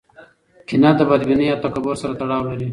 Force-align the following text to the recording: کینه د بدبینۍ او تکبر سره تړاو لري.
کینه 0.67 0.89
د 0.97 1.01
بدبینۍ 1.09 1.47
او 1.51 1.57
تکبر 1.65 1.95
سره 2.01 2.13
تړاو 2.19 2.47
لري. 2.49 2.67